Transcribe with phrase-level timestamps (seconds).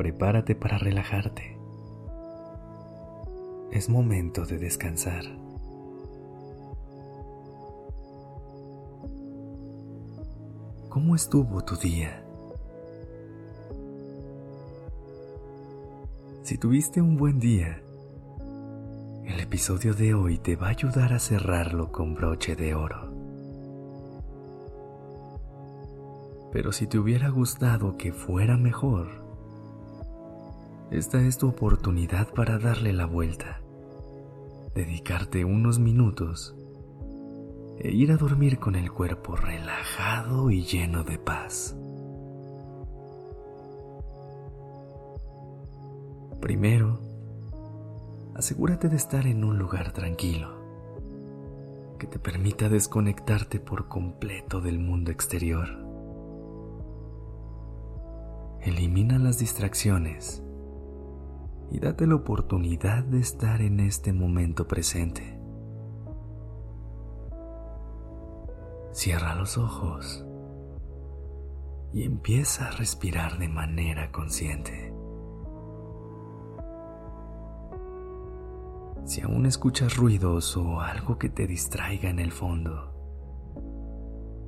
[0.00, 1.58] Prepárate para relajarte.
[3.70, 5.24] Es momento de descansar.
[10.88, 12.24] ¿Cómo estuvo tu día?
[16.44, 17.82] Si tuviste un buen día,
[19.26, 23.12] el episodio de hoy te va a ayudar a cerrarlo con broche de oro.
[26.52, 29.19] Pero si te hubiera gustado que fuera mejor,
[30.90, 33.60] esta es tu oportunidad para darle la vuelta,
[34.74, 36.56] dedicarte unos minutos
[37.78, 41.76] e ir a dormir con el cuerpo relajado y lleno de paz.
[46.40, 46.98] Primero,
[48.34, 50.48] asegúrate de estar en un lugar tranquilo,
[52.00, 55.68] que te permita desconectarte por completo del mundo exterior.
[58.62, 60.42] Elimina las distracciones
[61.70, 65.38] y date la oportunidad de estar en este momento presente.
[68.92, 70.26] Cierra los ojos
[71.92, 74.92] y empieza a respirar de manera consciente.
[79.04, 82.94] Si aún escuchas ruidos o algo que te distraiga en el fondo,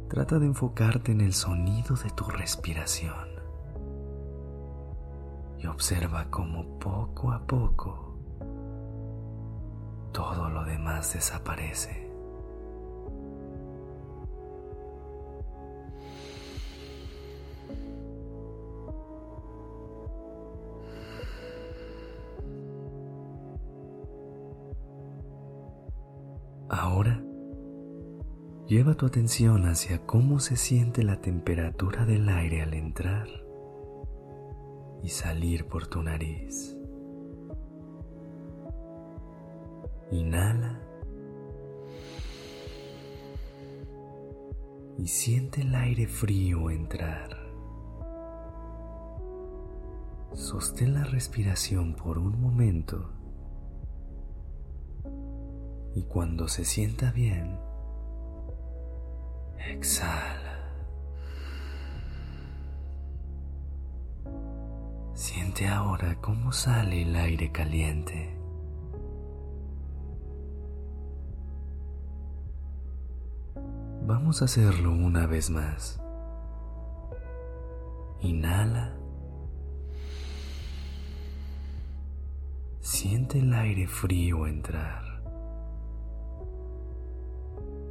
[0.09, 3.32] trata de enfocarte en el sonido de tu respiración
[5.63, 8.19] y observa cómo poco a poco
[10.13, 12.11] todo lo demás desaparece.
[26.69, 27.23] Ahora,
[28.67, 33.29] lleva tu atención hacia cómo se siente la temperatura del aire al entrar
[35.03, 36.77] y salir por tu nariz.
[40.11, 40.79] Inhala
[44.99, 47.37] y siente el aire frío entrar.
[50.33, 53.11] Sostén la respiración por un momento
[55.95, 57.59] y cuando se sienta bien,
[59.69, 60.42] exhala.
[65.67, 68.37] Ahora cómo sale el aire caliente.
[74.07, 76.01] Vamos a hacerlo una vez más.
[78.21, 78.97] Inhala.
[82.81, 85.23] Siente el aire frío entrar.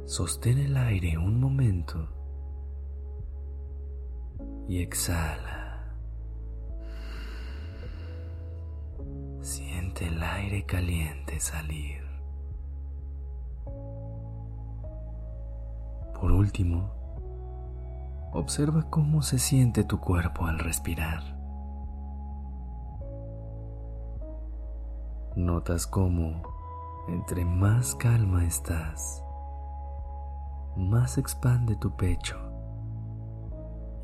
[0.06, 2.08] Sostén el aire un momento
[4.68, 5.61] y exhala.
[10.06, 12.02] El aire caliente salir.
[16.20, 16.90] Por último,
[18.32, 21.22] observa cómo se siente tu cuerpo al respirar.
[25.36, 26.42] Notas cómo,
[27.08, 29.24] entre más calma estás,
[30.76, 32.38] más expande tu pecho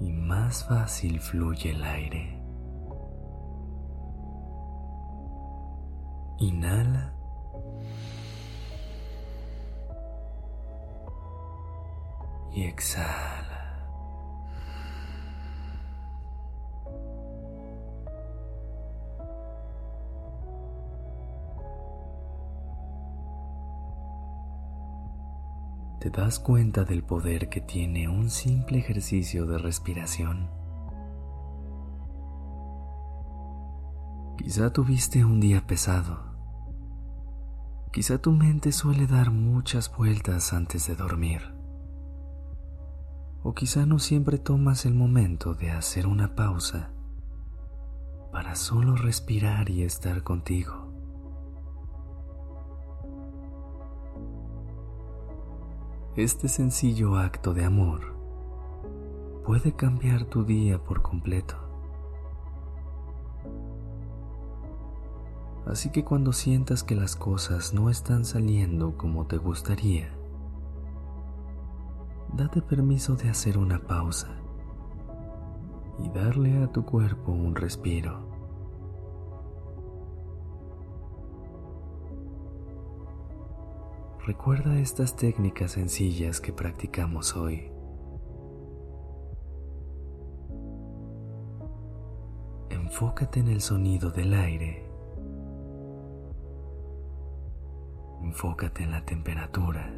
[0.00, 2.37] y más fácil fluye el aire.
[6.38, 7.12] Inhala.
[12.52, 13.58] Y exhala.
[25.98, 30.48] ¿Te das cuenta del poder que tiene un simple ejercicio de respiración?
[34.36, 36.27] Quizá tuviste un día pesado
[37.90, 41.54] Quizá tu mente suele dar muchas vueltas antes de dormir.
[43.42, 46.90] O quizá no siempre tomas el momento de hacer una pausa
[48.30, 50.92] para solo respirar y estar contigo.
[56.14, 58.16] Este sencillo acto de amor
[59.46, 61.67] puede cambiar tu día por completo.
[65.68, 70.08] Así que cuando sientas que las cosas no están saliendo como te gustaría,
[72.32, 74.28] date permiso de hacer una pausa
[76.02, 78.26] y darle a tu cuerpo un respiro.
[84.24, 87.70] Recuerda estas técnicas sencillas que practicamos hoy.
[92.70, 94.87] Enfócate en el sonido del aire.
[98.28, 99.90] Enfócate en la temperatura.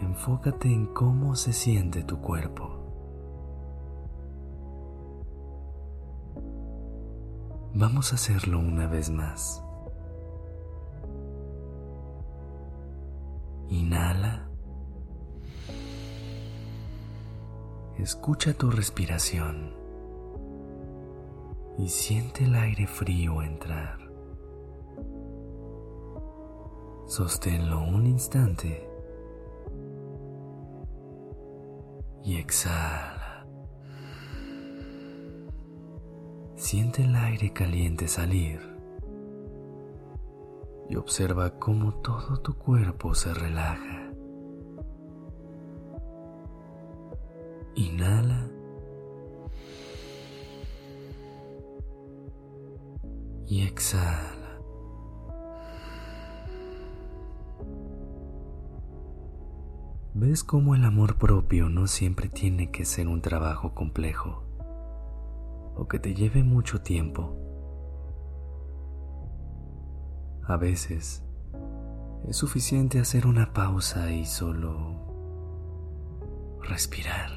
[0.00, 2.70] Enfócate en cómo se siente tu cuerpo.
[7.72, 9.62] Vamos a hacerlo una vez más.
[13.68, 14.48] Inhala.
[17.96, 19.72] Escucha tu respiración
[21.78, 24.03] y siente el aire frío entrar.
[27.14, 28.90] Sosténlo un instante
[32.24, 33.46] y exhala.
[36.56, 38.58] Siente el aire caliente salir
[40.90, 44.10] y observa cómo todo tu cuerpo se relaja.
[47.76, 48.50] Inhala.
[53.46, 54.43] Y exhala.
[60.16, 64.44] ¿Ves cómo el amor propio no siempre tiene que ser un trabajo complejo
[65.74, 67.36] o que te lleve mucho tiempo?
[70.46, 71.24] A veces
[72.28, 75.00] es suficiente hacer una pausa y solo
[76.62, 77.30] respirar.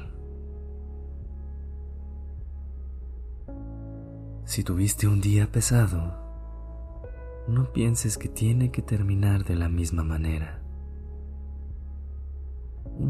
[4.44, 6.14] Si tuviste un día pesado,
[7.48, 10.62] no pienses que tiene que terminar de la misma manera.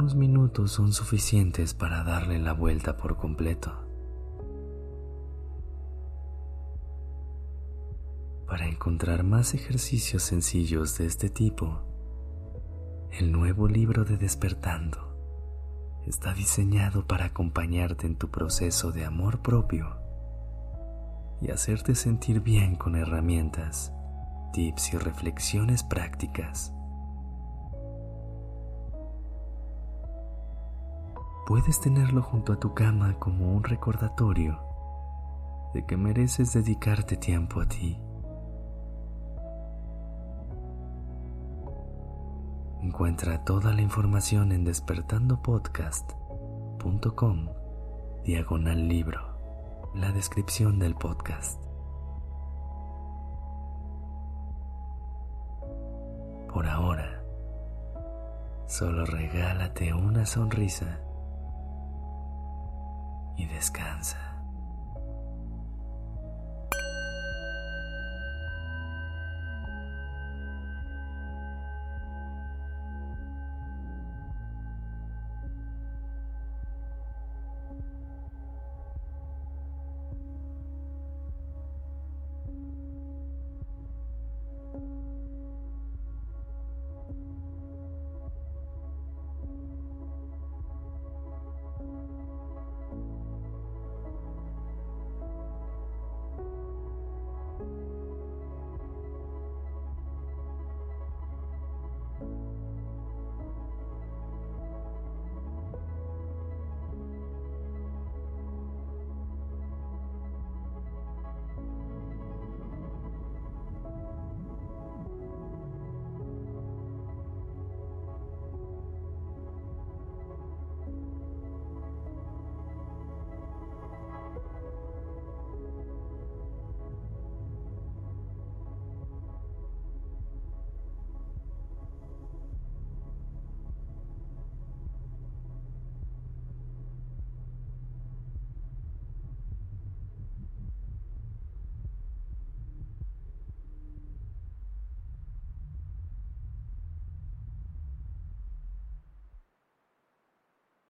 [0.01, 3.73] Unos minutos son suficientes para darle la vuelta por completo.
[8.47, 11.81] Para encontrar más ejercicios sencillos de este tipo,
[13.11, 15.17] el nuevo libro de Despertando
[16.07, 19.97] está diseñado para acompañarte en tu proceso de amor propio
[21.41, 23.93] y hacerte sentir bien con herramientas,
[24.53, 26.73] tips y reflexiones prácticas.
[31.49, 34.61] Puedes tenerlo junto a tu cama como un recordatorio
[35.73, 37.99] de que mereces dedicarte tiempo a ti.
[42.83, 47.49] Encuentra toda la información en despertandopodcast.com
[48.27, 51.59] diagonal libro, la descripción del podcast.
[56.53, 57.25] Por ahora,
[58.67, 61.08] solo regálate una sonrisa
[63.39, 64.28] y descansa.